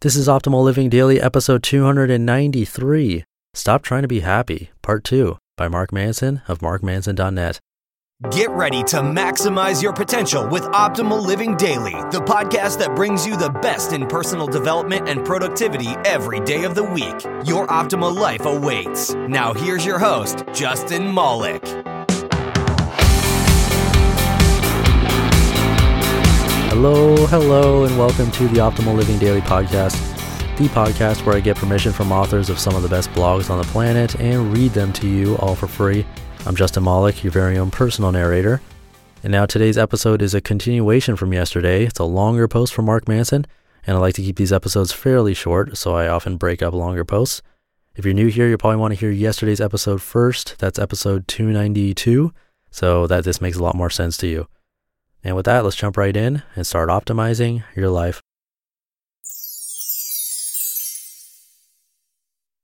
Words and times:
This 0.00 0.14
is 0.14 0.28
Optimal 0.28 0.62
Living 0.62 0.88
Daily, 0.88 1.20
episode 1.20 1.60
293 1.64 3.24
Stop 3.52 3.82
Trying 3.82 4.02
to 4.02 4.08
Be 4.08 4.20
Happy, 4.20 4.70
Part 4.80 5.02
2 5.02 5.36
by 5.56 5.66
Mark 5.66 5.92
Manson 5.92 6.40
of 6.46 6.60
markmanson.net. 6.60 7.58
Get 8.30 8.48
ready 8.50 8.84
to 8.84 8.98
maximize 8.98 9.82
your 9.82 9.92
potential 9.92 10.46
with 10.46 10.62
Optimal 10.66 11.20
Living 11.26 11.56
Daily, 11.56 11.94
the 12.12 12.20
podcast 12.24 12.78
that 12.78 12.94
brings 12.94 13.26
you 13.26 13.36
the 13.36 13.50
best 13.50 13.92
in 13.92 14.06
personal 14.06 14.46
development 14.46 15.08
and 15.08 15.24
productivity 15.24 15.88
every 16.04 16.38
day 16.38 16.62
of 16.62 16.76
the 16.76 16.84
week. 16.84 17.20
Your 17.44 17.66
optimal 17.66 18.16
life 18.16 18.46
awaits. 18.46 19.14
Now, 19.14 19.52
here's 19.52 19.84
your 19.84 19.98
host, 19.98 20.44
Justin 20.54 21.12
Malik. 21.12 21.64
Hello, 26.80 27.16
hello, 27.26 27.82
and 27.86 27.98
welcome 27.98 28.30
to 28.30 28.46
the 28.46 28.58
Optimal 28.58 28.94
Living 28.94 29.18
Daily 29.18 29.40
podcast, 29.40 29.96
the 30.58 30.68
podcast 30.68 31.26
where 31.26 31.34
I 31.34 31.40
get 31.40 31.56
permission 31.56 31.92
from 31.92 32.12
authors 32.12 32.50
of 32.50 32.60
some 32.60 32.76
of 32.76 32.84
the 32.84 32.88
best 32.88 33.10
blogs 33.10 33.50
on 33.50 33.58
the 33.58 33.64
planet 33.64 34.14
and 34.20 34.56
read 34.56 34.70
them 34.70 34.92
to 34.92 35.08
you 35.08 35.34
all 35.38 35.56
for 35.56 35.66
free. 35.66 36.06
I'm 36.46 36.54
Justin 36.54 36.84
Malik, 36.84 37.24
your 37.24 37.32
very 37.32 37.58
own 37.58 37.72
personal 37.72 38.12
narrator. 38.12 38.60
And 39.24 39.32
now 39.32 39.44
today's 39.44 39.76
episode 39.76 40.22
is 40.22 40.34
a 40.34 40.40
continuation 40.40 41.16
from 41.16 41.32
yesterday. 41.32 41.84
It's 41.84 41.98
a 41.98 42.04
longer 42.04 42.46
post 42.46 42.72
from 42.72 42.84
Mark 42.84 43.08
Manson, 43.08 43.44
and 43.84 43.96
I 43.96 43.98
like 43.98 44.14
to 44.14 44.22
keep 44.22 44.36
these 44.36 44.52
episodes 44.52 44.92
fairly 44.92 45.34
short, 45.34 45.76
so 45.76 45.96
I 45.96 46.06
often 46.06 46.36
break 46.36 46.62
up 46.62 46.74
longer 46.74 47.04
posts. 47.04 47.42
If 47.96 48.04
you're 48.04 48.14
new 48.14 48.28
here, 48.28 48.46
you 48.46 48.56
probably 48.56 48.76
want 48.76 48.94
to 48.94 49.00
hear 49.00 49.10
yesterday's 49.10 49.60
episode 49.60 50.00
first. 50.00 50.54
That's 50.58 50.78
episode 50.78 51.26
292, 51.26 52.32
so 52.70 53.08
that 53.08 53.24
this 53.24 53.40
makes 53.40 53.56
a 53.56 53.62
lot 53.64 53.74
more 53.74 53.90
sense 53.90 54.16
to 54.18 54.28
you. 54.28 54.46
And 55.24 55.34
with 55.34 55.46
that, 55.46 55.64
let's 55.64 55.76
jump 55.76 55.96
right 55.96 56.16
in 56.16 56.42
and 56.54 56.66
start 56.66 56.88
optimizing 56.88 57.64
your 57.74 57.90
life. 57.90 58.22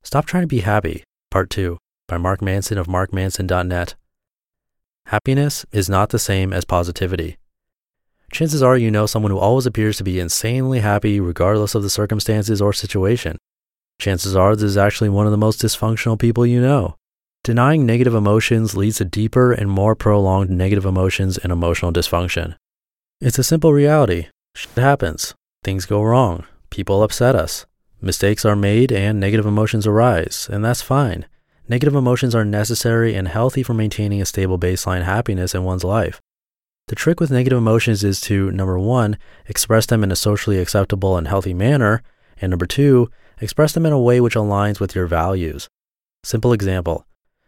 Stop 0.03 0.27
Trying 0.27 0.45
to 0.45 0.49
Be 0.49 0.61
Happy, 0.61 1.03
Part 1.31 1.51
2 1.51 1.79
by 2.07 2.19
Mark 2.19 2.41
Manson 2.41 2.79
of 2.79 2.87
markmanson.net. 2.87 3.95
Happiness 5.07 5.67
is 5.73 5.89
not 5.89 6.11
the 6.11 6.19
same 6.19 6.53
as 6.53 6.65
positivity. 6.65 7.37
Chances 8.31 8.63
are 8.63 8.77
you 8.77 8.91
know 8.91 9.07
someone 9.07 9.31
who 9.33 9.39
always 9.39 9.67
appears 9.67 9.97
to 9.99 10.05
be 10.05 10.21
insanely 10.21 10.81
happy 10.81 11.21
regardless 11.21 11.75
of 11.75 11.83
the 11.83 11.91
circumstances 11.91 12.61
or 12.61 12.73
situation. 12.73 13.39
Chances 14.01 14.35
are 14.35 14.55
this 14.55 14.65
is 14.65 14.77
actually 14.77 15.09
one 15.09 15.27
of 15.27 15.33
the 15.33 15.39
most 15.39 15.61
dysfunctional 15.61 16.19
people 16.19 16.45
you 16.45 16.61
know. 16.61 16.97
Denying 17.45 17.85
negative 17.85 18.15
emotions 18.15 18.75
leads 18.75 18.97
to 18.97 19.05
deeper 19.05 19.53
and 19.53 19.69
more 19.69 19.95
prolonged 19.95 20.49
negative 20.49 20.87
emotions 20.87 21.37
and 21.37 21.53
emotional 21.53 21.93
dysfunction. 21.93 22.57
It's 23.21 23.39
a 23.39 23.45
simple 23.45 23.71
reality. 23.71 24.29
Shit 24.55 24.71
happens. 24.77 25.35
Things 25.63 25.85
go 25.85 26.03
wrong. 26.03 26.47
People 26.71 27.03
upset 27.03 27.35
us. 27.35 27.67
Mistakes 28.01 28.47
are 28.47 28.57
made 28.57 28.91
and 28.91 29.21
negative 29.21 29.45
emotions 29.45 29.87
arise, 29.87 30.49
and 30.51 30.65
that's 30.65 30.81
fine. 30.81 31.27
Negative 31.69 31.95
emotions 31.95 32.35
are 32.35 32.47
necessary 32.47 33.15
and 33.15 33.29
healthy 33.29 33.63
for 33.63 33.75
maintaining 33.75 34.23
a 34.23 34.27
stable 34.27 34.59
baseline 34.59 35.03
happiness 35.03 35.55
in 35.55 35.65
one's 35.65 35.85
life. 35.85 36.23
The 36.89 36.97
trick 36.97 37.21
with 37.21 37.31
negative 37.31 37.59
emotions 37.59 38.03
is 38.03 38.23
to, 38.23 38.53
number 38.53 38.79
one, 38.79 39.19
express 39.49 39.85
them 39.85 40.03
in 40.03 40.11
a 40.11 40.17
socially 40.17 40.61
acceptable 40.61 41.19
and 41.19 41.29
healthy 41.29 41.53
manner, 41.53 42.03
and 42.41 42.49
number 42.49 42.67
two, 42.67 43.11
express 43.39 43.73
them 43.73 43.85
in 43.85 43.93
a 43.93 44.01
way 44.01 44.19
which 44.19 44.35
aligns 44.35 44.81
with 44.81 44.95
your 44.95 45.07
values. 45.07 45.69
Simple 46.23 46.55
example 46.55 47.05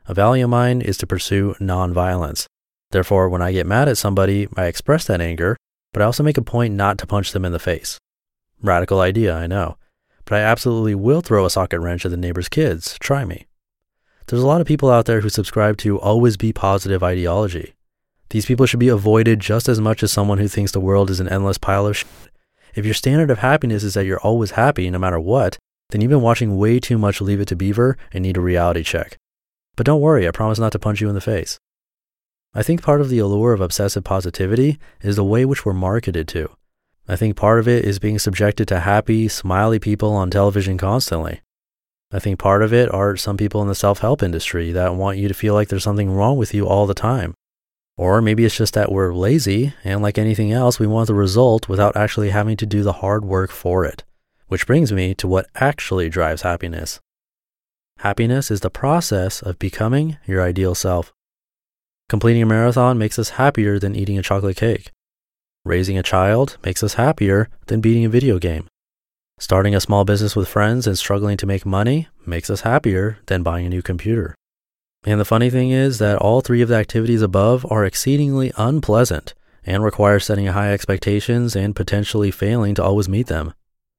a 0.09 0.15
value 0.15 0.45
of 0.45 0.51
mine 0.51 0.81
is 0.81 0.97
to 0.99 1.07
pursue 1.07 1.55
nonviolence. 1.61 2.47
Therefore, 2.91 3.29
when 3.29 3.43
I 3.43 3.53
get 3.53 3.67
mad 3.67 3.89
at 3.89 3.99
somebody, 3.99 4.47
I 4.57 4.67
express 4.67 5.05
that 5.07 5.21
anger, 5.21 5.57
but 5.93 6.03
I 6.03 6.07
also 6.07 6.23
make 6.23 6.39
a 6.39 6.43
point 6.43 6.75
not 6.75 6.99
to 6.99 7.07
punch 7.07 7.33
them 7.33 7.45
in 7.45 7.53
the 7.53 7.59
face. 7.59 7.99
Radical 8.63 9.01
idea, 9.01 9.35
I 9.35 9.47
know. 9.47 9.77
But 10.25 10.37
I 10.37 10.43
absolutely 10.43 10.95
will 10.95 11.21
throw 11.21 11.45
a 11.45 11.51
socket 11.51 11.81
wrench 11.81 12.05
at 12.05 12.11
the 12.11 12.17
neighbor's 12.17 12.49
kids. 12.49 12.97
Try 13.01 13.25
me. 13.25 13.47
There's 14.27 14.43
a 14.43 14.47
lot 14.47 14.61
of 14.61 14.67
people 14.67 14.91
out 14.91 15.07
there 15.07 15.21
who 15.21 15.29
subscribe 15.29 15.77
to 15.79 15.99
always 16.01 16.37
be 16.37 16.53
positive 16.53 17.03
ideology. 17.03 17.75
These 18.31 18.47
people 18.47 18.67
should 18.67 18.81
be 18.81 18.89
avoided 18.89 19.39
just 19.39 19.69
as 19.69 19.81
much 19.81 20.03
as 20.03 20.11
someone 20.11 20.39
who 20.39 20.49
thinks 20.49 20.73
the 20.73 20.81
world 20.81 21.11
is 21.11 21.21
an 21.21 21.29
endless 21.29 21.59
pile 21.59 21.87
of 21.87 21.97
shit. 21.97 22.09
If 22.75 22.85
your 22.85 22.95
standard 22.95 23.31
of 23.31 23.39
happiness 23.39 23.85
is 23.85 23.95
that 23.95 24.05
you're 24.05 24.21
always 24.21 24.53
happy 24.53 24.91
no 24.91 24.99
matter 24.99 25.21
what, 25.21 25.59
then 25.91 26.01
you've 26.01 26.11
been 26.11 26.21
watching 26.21 26.57
way 26.57 26.81
too 26.81 26.99
much 26.99 27.21
Leave 27.21 27.41
It 27.41 27.49
to 27.49 27.57
Beaver 27.57 27.97
and 28.13 28.23
need 28.23 28.37
a 28.37 28.41
reality 28.41 28.83
check. 28.83 29.17
But 29.77 29.87
don't 29.87 30.01
worry, 30.01 30.27
I 30.27 30.31
promise 30.31 30.59
not 30.59 30.73
to 30.73 30.79
punch 30.79 31.01
you 31.01 31.09
in 31.09 31.15
the 31.15 31.21
face. 31.21 31.59
I 32.55 32.63
think 32.63 32.83
part 32.83 33.03
of 33.03 33.11
the 33.11 33.19
allure 33.19 33.53
of 33.53 33.61
obsessive 33.61 34.03
positivity 34.03 34.79
is 35.03 35.17
the 35.17 35.25
way 35.25 35.45
which 35.45 35.67
we're 35.67 35.75
marketed 35.75 36.27
to. 36.29 36.51
I 37.07 37.15
think 37.15 37.37
part 37.37 37.61
of 37.61 37.69
it 37.69 37.85
is 37.85 37.99
being 37.99 38.19
subjected 38.19 38.67
to 38.69 38.81
happy, 38.81 39.29
smiley 39.29 39.79
people 39.79 40.13
on 40.13 40.31
television 40.31 40.79
constantly. 40.79 41.43
I 42.11 42.19
think 42.19 42.39
part 42.39 42.63
of 42.63 42.73
it 42.73 42.93
are 42.93 43.17
some 43.17 43.37
people 43.37 43.61
in 43.63 43.69
the 43.69 43.75
self 43.75 43.99
help 43.99 44.23
industry 44.23 44.73
that 44.73 44.95
want 44.95 45.19
you 45.19 45.29
to 45.29 45.35
feel 45.35 45.55
like 45.55 45.69
there's 45.69 45.85
something 45.85 46.11
wrong 46.11 46.39
with 46.39 46.55
you 46.55 46.67
all 46.67 46.87
the 46.87 46.95
time. 46.95 47.35
Or 47.99 48.21
maybe 48.23 48.45
it's 48.45 48.57
just 48.57 48.75
that 48.75 48.93
we're 48.93 49.15
lazy, 49.15 49.75
and 49.85 50.03
like 50.03 50.19
anything 50.19 50.53
else, 50.53 50.79
we 50.79 50.87
want 50.87 51.07
the 51.09 51.15
result 51.15 51.69
without 51.69 51.97
actually 51.97 52.31
having 52.31 52.57
to 52.59 52.67
do 52.67 52.83
the 52.83 52.95
hard 52.95 53.25
work 53.25 53.51
for 53.51 53.85
it. 53.85 54.05
Which 54.49 54.67
brings 54.67 54.93
me 54.93 55.15
to 55.15 55.29
what 55.29 55.47
actually 55.55 56.09
drives 56.09 56.43
happiness. 56.43 57.01
Happiness 58.01 58.51
is 58.51 58.61
the 58.61 58.71
process 58.71 59.41
of 59.41 59.59
becoming 59.59 60.19
your 60.27 60.43
ideal 60.43 60.75
self. 60.75 61.13
Completing 62.09 62.43
a 62.43 62.47
marathon 62.47 62.99
makes 62.99 63.19
us 63.19 63.31
happier 63.31 63.79
than 63.79 63.97
eating 63.97 64.19
a 64.19 64.23
chocolate 64.23 64.57
cake. 64.57 64.91
Raising 65.65 65.97
a 65.97 66.03
child 66.03 66.59
makes 66.65 66.83
us 66.83 66.95
happier 66.95 67.49
than 67.67 67.81
beating 67.81 68.05
a 68.05 68.11
video 68.11 68.39
game. 68.39 68.69
Starting 69.39 69.75
a 69.75 69.81
small 69.81 70.05
business 70.05 70.37
with 70.37 70.47
friends 70.47 70.87
and 70.87 70.99
struggling 70.99 71.37
to 71.39 71.47
make 71.47 71.67
money 71.67 72.09
makes 72.25 72.51
us 72.51 72.61
happier 72.61 73.19
than 73.27 73.43
buying 73.43 73.67
a 73.67 73.71
new 73.71 73.83
computer. 73.83 74.35
And 75.05 75.19
the 75.19 75.25
funny 75.25 75.49
thing 75.49 75.71
is 75.71 75.99
that 75.99 76.19
all 76.19 76.43
three 76.43 76.63
of 76.63 76.69
the 76.69 76.77
activities 76.77 77.23
above 77.23 77.67
are 77.71 77.85
exceedingly 77.85 78.53
unpleasant 78.57 79.35
and 79.65 79.83
require 79.83 80.21
setting 80.21 80.47
high 80.47 80.73
expectations 80.73 81.57
and 81.57 81.75
potentially 81.75 82.31
failing 82.31 82.75
to 82.75 82.85
always 82.85 83.09
meet 83.09 83.27
them. 83.27 83.55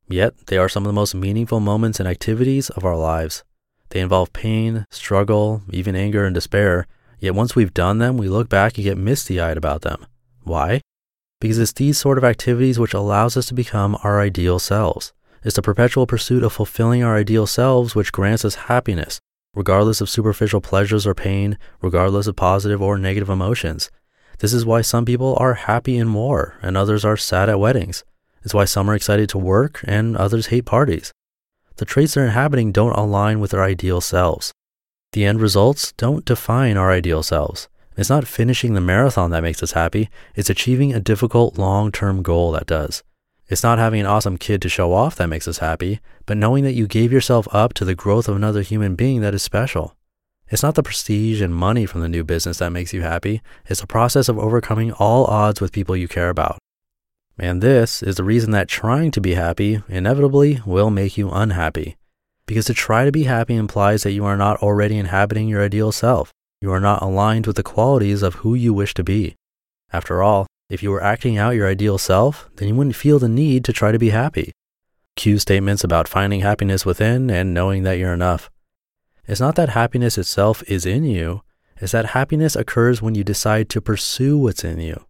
Yet, 0.07 0.47
they 0.47 0.57
are 0.57 0.69
some 0.69 0.83
of 0.83 0.87
the 0.87 0.93
most 0.93 1.15
meaningful 1.15 1.59
moments 1.59 1.99
and 1.99 2.07
activities 2.07 2.69
of 2.69 2.85
our 2.85 2.95
lives. 2.95 3.43
They 3.97 4.01
involve 4.01 4.31
pain, 4.31 4.85
struggle, 4.91 5.63
even 5.71 5.95
anger 5.95 6.23
and 6.23 6.35
despair. 6.35 6.85
Yet 7.19 7.33
once 7.33 7.55
we've 7.55 7.73
done 7.73 7.97
them, 7.97 8.15
we 8.15 8.29
look 8.29 8.47
back 8.47 8.77
and 8.77 8.83
get 8.83 8.95
misty 8.95 9.39
eyed 9.39 9.57
about 9.57 9.81
them. 9.81 10.05
Why? 10.43 10.81
Because 11.41 11.57
it's 11.57 11.73
these 11.73 11.97
sort 11.97 12.19
of 12.19 12.23
activities 12.23 12.77
which 12.77 12.93
allows 12.93 13.35
us 13.35 13.47
to 13.47 13.55
become 13.55 13.97
our 14.03 14.21
ideal 14.21 14.59
selves. 14.59 15.13
It's 15.43 15.55
the 15.55 15.63
perpetual 15.63 16.05
pursuit 16.05 16.43
of 16.43 16.53
fulfilling 16.53 17.01
our 17.01 17.15
ideal 17.15 17.47
selves 17.47 17.95
which 17.95 18.11
grants 18.11 18.45
us 18.45 18.67
happiness, 18.69 19.19
regardless 19.55 19.99
of 19.99 20.11
superficial 20.11 20.61
pleasures 20.61 21.07
or 21.07 21.15
pain, 21.15 21.57
regardless 21.81 22.27
of 22.27 22.35
positive 22.35 22.83
or 22.83 22.99
negative 22.99 23.31
emotions. 23.31 23.89
This 24.37 24.53
is 24.53 24.63
why 24.63 24.81
some 24.81 25.05
people 25.05 25.35
are 25.39 25.55
happy 25.55 25.97
in 25.97 26.13
war 26.13 26.53
and 26.61 26.77
others 26.77 27.03
are 27.03 27.17
sad 27.17 27.49
at 27.49 27.59
weddings. 27.59 28.03
It's 28.43 28.53
why 28.53 28.65
some 28.65 28.91
are 28.91 28.95
excited 28.95 29.27
to 29.29 29.39
work 29.39 29.81
and 29.85 30.15
others 30.15 30.45
hate 30.53 30.65
parties 30.65 31.13
the 31.77 31.85
traits 31.85 32.13
they're 32.13 32.25
inhabiting 32.25 32.71
don't 32.71 32.97
align 32.97 33.39
with 33.39 33.51
their 33.51 33.63
ideal 33.63 34.01
selves. 34.01 34.51
The 35.13 35.25
end 35.25 35.39
results 35.39 35.93
don't 35.93 36.25
define 36.25 36.77
our 36.77 36.91
ideal 36.91 37.23
selves. 37.23 37.69
It's 37.95 38.09
not 38.09 38.27
finishing 38.27 38.73
the 38.73 38.81
marathon 38.81 39.31
that 39.31 39.41
makes 39.41 39.63
us 39.63 39.71
happy, 39.71 40.09
it's 40.35 40.49
achieving 40.49 40.93
a 40.93 40.99
difficult 40.99 41.57
long 41.57 41.91
term 41.91 42.21
goal 42.21 42.51
that 42.51 42.67
does. 42.67 43.03
It's 43.47 43.63
not 43.63 43.79
having 43.79 44.01
an 44.01 44.05
awesome 44.05 44.37
kid 44.37 44.61
to 44.63 44.69
show 44.69 44.93
off 44.93 45.15
that 45.15 45.29
makes 45.29 45.47
us 45.47 45.59
happy, 45.59 45.99
but 46.25 46.37
knowing 46.37 46.63
that 46.65 46.73
you 46.73 46.85
gave 46.85 47.13
yourself 47.13 47.47
up 47.51 47.73
to 47.75 47.85
the 47.85 47.95
growth 47.95 48.27
of 48.27 48.35
another 48.35 48.61
human 48.61 48.95
being 48.95 49.21
that 49.21 49.33
is 49.33 49.41
special. 49.41 49.95
It's 50.49 50.63
not 50.63 50.75
the 50.75 50.83
prestige 50.83 51.41
and 51.41 51.55
money 51.55 51.85
from 51.85 52.01
the 52.01 52.09
new 52.09 52.23
business 52.23 52.59
that 52.59 52.71
makes 52.71 52.93
you 52.93 53.01
happy, 53.01 53.41
it's 53.67 53.81
the 53.81 53.87
process 53.87 54.29
of 54.29 54.37
overcoming 54.37 54.91
all 54.93 55.25
odds 55.25 55.61
with 55.61 55.71
people 55.71 55.95
you 55.95 56.07
care 56.07 56.29
about. 56.29 56.57
And 57.39 57.61
this 57.61 58.01
is 58.01 58.15
the 58.15 58.23
reason 58.23 58.51
that 58.51 58.67
trying 58.67 59.11
to 59.11 59.21
be 59.21 59.35
happy 59.35 59.83
inevitably 59.87 60.61
will 60.65 60.89
make 60.89 61.17
you 61.17 61.29
unhappy. 61.29 61.95
Because 62.47 62.65
to 62.65 62.73
try 62.73 63.05
to 63.05 63.11
be 63.11 63.23
happy 63.23 63.55
implies 63.55 64.03
that 64.03 64.13
you 64.13 64.25
are 64.25 64.37
not 64.37 64.57
already 64.63 64.97
inhabiting 64.97 65.47
your 65.47 65.63
ideal 65.63 65.91
self. 65.91 66.31
You 66.61 66.71
are 66.71 66.79
not 66.79 67.03
aligned 67.03 67.45
with 67.45 67.55
the 67.55 67.63
qualities 67.63 68.23
of 68.23 68.35
who 68.35 68.55
you 68.55 68.73
wish 68.73 68.93
to 68.95 69.03
be. 69.03 69.35
After 69.91 70.23
all, 70.23 70.47
if 70.69 70.81
you 70.81 70.89
were 70.91 71.03
acting 71.03 71.37
out 71.37 71.55
your 71.55 71.67
ideal 71.67 71.97
self, 71.97 72.49
then 72.55 72.67
you 72.67 72.75
wouldn't 72.75 72.95
feel 72.95 73.19
the 73.19 73.29
need 73.29 73.63
to 73.65 73.73
try 73.73 73.91
to 73.91 73.99
be 73.99 74.09
happy. 74.09 74.51
Cue 75.15 75.39
statements 75.39 75.83
about 75.83 76.07
finding 76.07 76.41
happiness 76.41 76.85
within 76.85 77.29
and 77.29 77.53
knowing 77.53 77.83
that 77.83 77.97
you're 77.97 78.13
enough. 78.13 78.49
It's 79.27 79.41
not 79.41 79.55
that 79.55 79.69
happiness 79.69 80.17
itself 80.17 80.63
is 80.67 80.85
in 80.85 81.03
you, 81.03 81.41
it's 81.79 81.91
that 81.91 82.07
happiness 82.07 82.55
occurs 82.55 83.01
when 83.01 83.15
you 83.15 83.23
decide 83.23 83.69
to 83.69 83.81
pursue 83.81 84.37
what's 84.37 84.63
in 84.63 84.79
you. 84.79 85.06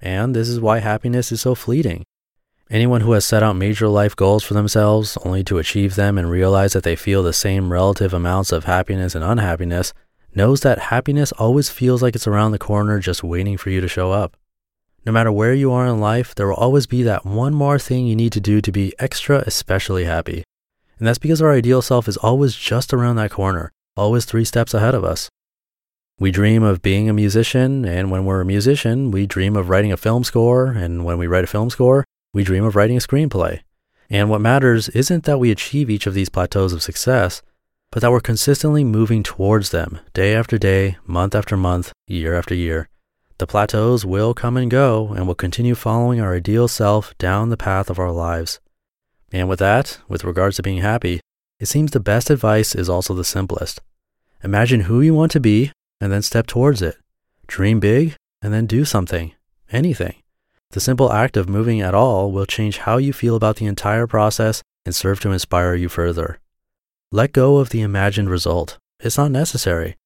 And 0.00 0.34
this 0.34 0.48
is 0.48 0.60
why 0.60 0.78
happiness 0.78 1.32
is 1.32 1.40
so 1.40 1.54
fleeting. 1.54 2.04
Anyone 2.68 3.02
who 3.02 3.12
has 3.12 3.24
set 3.24 3.42
out 3.42 3.54
major 3.54 3.86
life 3.88 4.16
goals 4.16 4.42
for 4.42 4.54
themselves 4.54 5.16
only 5.24 5.44
to 5.44 5.58
achieve 5.58 5.94
them 5.94 6.18
and 6.18 6.28
realize 6.28 6.72
that 6.72 6.82
they 6.82 6.96
feel 6.96 7.22
the 7.22 7.32
same 7.32 7.72
relative 7.72 8.12
amounts 8.12 8.50
of 8.50 8.64
happiness 8.64 9.14
and 9.14 9.24
unhappiness 9.24 9.92
knows 10.34 10.60
that 10.60 10.78
happiness 10.78 11.30
always 11.32 11.70
feels 11.70 12.02
like 12.02 12.16
it's 12.16 12.26
around 12.26 12.50
the 12.50 12.58
corner 12.58 12.98
just 12.98 13.22
waiting 13.22 13.56
for 13.56 13.70
you 13.70 13.80
to 13.80 13.88
show 13.88 14.10
up. 14.10 14.36
No 15.06 15.12
matter 15.12 15.30
where 15.30 15.54
you 15.54 15.70
are 15.70 15.86
in 15.86 16.00
life, 16.00 16.34
there 16.34 16.48
will 16.48 16.54
always 16.54 16.88
be 16.88 17.04
that 17.04 17.24
one 17.24 17.54
more 17.54 17.78
thing 17.78 18.06
you 18.06 18.16
need 18.16 18.32
to 18.32 18.40
do 18.40 18.60
to 18.60 18.72
be 18.72 18.92
extra 18.98 19.44
especially 19.46 20.04
happy. 20.04 20.42
And 20.98 21.06
that's 21.06 21.18
because 21.18 21.40
our 21.40 21.52
ideal 21.52 21.82
self 21.82 22.08
is 22.08 22.16
always 22.16 22.56
just 22.56 22.92
around 22.92 23.14
that 23.16 23.30
corner, 23.30 23.70
always 23.96 24.24
three 24.24 24.44
steps 24.44 24.74
ahead 24.74 24.94
of 24.94 25.04
us. 25.04 25.28
We 26.18 26.30
dream 26.30 26.62
of 26.62 26.80
being 26.80 27.10
a 27.10 27.12
musician, 27.12 27.84
and 27.84 28.10
when 28.10 28.24
we're 28.24 28.40
a 28.40 28.46
musician, 28.46 29.10
we 29.10 29.26
dream 29.26 29.54
of 29.54 29.68
writing 29.68 29.92
a 29.92 29.98
film 29.98 30.24
score, 30.24 30.68
and 30.68 31.04
when 31.04 31.18
we 31.18 31.26
write 31.26 31.44
a 31.44 31.46
film 31.46 31.68
score, 31.68 32.06
we 32.32 32.42
dream 32.42 32.64
of 32.64 32.74
writing 32.74 32.96
a 32.96 33.00
screenplay. 33.00 33.60
And 34.08 34.30
what 34.30 34.40
matters 34.40 34.88
isn't 34.88 35.24
that 35.24 35.38
we 35.38 35.50
achieve 35.50 35.90
each 35.90 36.06
of 36.06 36.14
these 36.14 36.30
plateaus 36.30 36.72
of 36.72 36.82
success, 36.82 37.42
but 37.90 38.00
that 38.00 38.10
we're 38.10 38.20
consistently 38.20 38.82
moving 38.82 39.22
towards 39.22 39.72
them 39.72 40.00
day 40.14 40.34
after 40.34 40.56
day, 40.56 40.96
month 41.04 41.34
after 41.34 41.54
month, 41.54 41.92
year 42.06 42.34
after 42.34 42.54
year. 42.54 42.88
The 43.36 43.46
plateaus 43.46 44.06
will 44.06 44.32
come 44.32 44.56
and 44.56 44.70
go, 44.70 45.08
and 45.08 45.26
we'll 45.26 45.34
continue 45.34 45.74
following 45.74 46.18
our 46.18 46.34
ideal 46.34 46.66
self 46.66 47.16
down 47.18 47.50
the 47.50 47.58
path 47.58 47.90
of 47.90 47.98
our 47.98 48.10
lives. 48.10 48.58
And 49.32 49.50
with 49.50 49.58
that, 49.58 49.98
with 50.08 50.24
regards 50.24 50.56
to 50.56 50.62
being 50.62 50.80
happy, 50.80 51.20
it 51.60 51.66
seems 51.66 51.90
the 51.90 52.00
best 52.00 52.30
advice 52.30 52.74
is 52.74 52.88
also 52.88 53.12
the 53.12 53.22
simplest. 53.22 53.82
Imagine 54.42 54.82
who 54.82 55.02
you 55.02 55.12
want 55.12 55.32
to 55.32 55.40
be 55.40 55.72
and 56.00 56.12
then 56.12 56.22
step 56.22 56.46
towards 56.46 56.82
it. 56.82 56.96
Dream 57.46 57.80
big 57.80 58.16
and 58.42 58.52
then 58.52 58.66
do 58.66 58.84
something, 58.84 59.32
anything. 59.70 60.16
The 60.70 60.80
simple 60.80 61.12
act 61.12 61.36
of 61.36 61.48
moving 61.48 61.80
at 61.80 61.94
all 61.94 62.32
will 62.32 62.46
change 62.46 62.78
how 62.78 62.96
you 62.96 63.12
feel 63.12 63.36
about 63.36 63.56
the 63.56 63.66
entire 63.66 64.06
process 64.06 64.62
and 64.84 64.94
serve 64.94 65.20
to 65.20 65.32
inspire 65.32 65.74
you 65.74 65.88
further. 65.88 66.38
Let 67.12 67.32
go 67.32 67.58
of 67.58 67.70
the 67.70 67.82
imagined 67.82 68.30
result. 68.30 68.78
It's 69.00 69.18
not 69.18 69.30
necessary. 69.30 69.96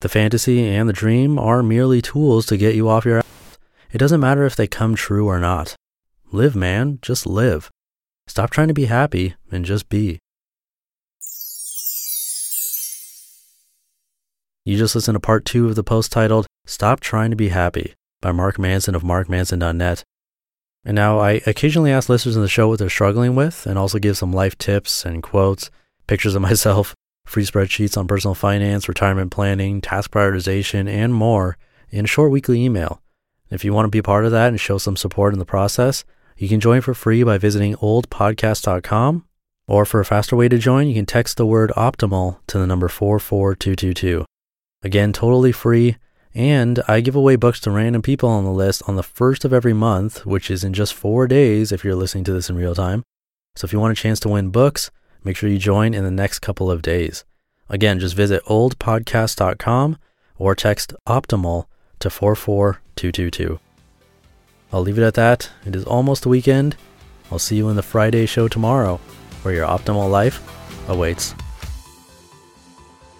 The 0.00 0.08
fantasy 0.08 0.68
and 0.68 0.88
the 0.88 0.92
dream 0.92 1.38
are 1.38 1.62
merely 1.62 2.02
tools 2.02 2.46
to 2.46 2.56
get 2.56 2.74
you 2.74 2.88
off 2.88 3.04
your 3.04 3.18
ass. 3.18 3.58
It 3.92 3.98
doesn't 3.98 4.20
matter 4.20 4.44
if 4.44 4.54
they 4.54 4.66
come 4.66 4.94
true 4.94 5.26
or 5.26 5.38
not. 5.40 5.76
Live, 6.30 6.54
man, 6.54 6.98
just 7.00 7.26
live. 7.26 7.70
Stop 8.26 8.50
trying 8.50 8.68
to 8.68 8.74
be 8.74 8.84
happy 8.84 9.34
and 9.50 9.64
just 9.64 9.88
be. 9.88 10.18
You 14.68 14.76
just 14.76 14.94
listened 14.94 15.16
to 15.16 15.20
part 15.20 15.46
two 15.46 15.66
of 15.66 15.76
the 15.76 15.82
post 15.82 16.12
titled 16.12 16.46
Stop 16.66 17.00
Trying 17.00 17.30
to 17.30 17.36
Be 17.36 17.48
Happy 17.48 17.94
by 18.20 18.32
Mark 18.32 18.58
Manson 18.58 18.94
of 18.94 19.02
markmanson.net. 19.02 20.04
And 20.84 20.94
now 20.94 21.18
I 21.18 21.40
occasionally 21.46 21.90
ask 21.90 22.10
listeners 22.10 22.36
in 22.36 22.42
the 22.42 22.48
show 22.48 22.68
what 22.68 22.78
they're 22.78 22.90
struggling 22.90 23.34
with 23.34 23.64
and 23.64 23.78
also 23.78 23.98
give 23.98 24.18
some 24.18 24.30
life 24.30 24.58
tips 24.58 25.06
and 25.06 25.22
quotes, 25.22 25.70
pictures 26.06 26.34
of 26.34 26.42
myself, 26.50 26.94
free 27.24 27.46
spreadsheets 27.46 27.96
on 27.96 28.06
personal 28.06 28.34
finance, 28.34 28.90
retirement 28.90 29.32
planning, 29.32 29.80
task 29.80 30.10
prioritization, 30.10 30.86
and 30.86 31.14
more 31.14 31.56
in 31.88 32.04
a 32.04 32.06
short 32.06 32.30
weekly 32.30 32.62
email. 32.62 33.00
If 33.50 33.64
you 33.64 33.72
want 33.72 33.86
to 33.86 33.90
be 33.90 34.02
part 34.02 34.26
of 34.26 34.32
that 34.32 34.48
and 34.48 34.60
show 34.60 34.76
some 34.76 34.98
support 34.98 35.32
in 35.32 35.38
the 35.38 35.46
process, 35.46 36.04
you 36.36 36.46
can 36.46 36.60
join 36.60 36.82
for 36.82 36.92
free 36.92 37.22
by 37.22 37.38
visiting 37.38 37.74
oldpodcast.com. 37.76 39.24
Or 39.66 39.86
for 39.86 40.00
a 40.00 40.04
faster 40.04 40.36
way 40.36 40.50
to 40.50 40.58
join, 40.58 40.88
you 40.88 40.94
can 40.94 41.06
text 41.06 41.38
the 41.38 41.46
word 41.46 41.72
optimal 41.74 42.40
to 42.48 42.58
the 42.58 42.66
number 42.66 42.88
44222. 42.88 44.26
Again, 44.82 45.12
totally 45.12 45.52
free. 45.52 45.96
And 46.34 46.82
I 46.86 47.00
give 47.00 47.16
away 47.16 47.36
books 47.36 47.60
to 47.60 47.70
random 47.70 48.02
people 48.02 48.28
on 48.28 48.44
the 48.44 48.50
list 48.50 48.82
on 48.86 48.96
the 48.96 49.02
first 49.02 49.44
of 49.44 49.52
every 49.52 49.72
month, 49.72 50.24
which 50.24 50.50
is 50.50 50.62
in 50.62 50.72
just 50.72 50.94
four 50.94 51.26
days 51.26 51.72
if 51.72 51.84
you're 51.84 51.96
listening 51.96 52.24
to 52.24 52.32
this 52.32 52.48
in 52.48 52.56
real 52.56 52.74
time. 52.74 53.02
So 53.56 53.64
if 53.64 53.72
you 53.72 53.80
want 53.80 53.98
a 53.98 54.00
chance 54.00 54.20
to 54.20 54.28
win 54.28 54.50
books, 54.50 54.90
make 55.24 55.36
sure 55.36 55.50
you 55.50 55.58
join 55.58 55.94
in 55.94 56.04
the 56.04 56.10
next 56.10 56.38
couple 56.38 56.70
of 56.70 56.82
days. 56.82 57.24
Again, 57.68 57.98
just 57.98 58.14
visit 58.14 58.44
oldpodcast.com 58.44 59.98
or 60.36 60.54
text 60.54 60.94
optimal 61.06 61.66
to 61.98 62.08
44222. 62.08 63.58
I'll 64.72 64.82
leave 64.82 64.98
it 64.98 65.04
at 65.04 65.14
that. 65.14 65.50
It 65.66 65.74
is 65.74 65.84
almost 65.84 66.22
the 66.22 66.28
weekend. 66.28 66.76
I'll 67.32 67.38
see 67.38 67.56
you 67.56 67.68
in 67.68 67.76
the 67.76 67.82
Friday 67.82 68.26
show 68.26 68.48
tomorrow, 68.48 69.00
where 69.42 69.54
your 69.54 69.66
optimal 69.66 70.10
life 70.10 70.40
awaits. 70.88 71.34